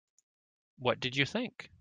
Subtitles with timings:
[0.79, 1.69] What did you think?